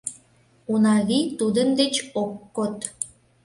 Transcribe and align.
Унавий 0.71 1.25
тудын 1.39 1.69
деч 1.79 1.95
ок 2.21 2.31
код. 2.55 2.75